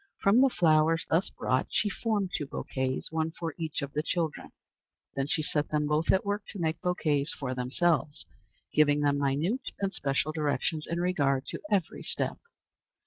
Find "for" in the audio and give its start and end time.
3.29-3.53, 7.35-7.53